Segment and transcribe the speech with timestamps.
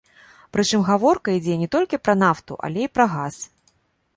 [0.55, 3.35] Прычым, гаворка ідзе не толькі пра нафту, але і пра газ.